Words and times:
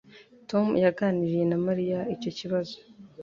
Tom 0.49 0.67
yaganiriye 0.83 1.45
na 1.47 1.57
Mariya 1.65 1.99
icyo 2.15 2.31
kibazo 2.37 2.75